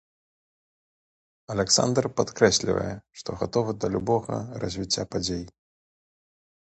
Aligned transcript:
Аляксандр 1.55 2.05
падкрэслівае, 2.21 2.89
што 3.21 3.29
гатовы 3.45 3.71
да 3.85 3.95
любога 3.97 4.35
развіцця 4.65 5.03
падзей. 5.17 5.45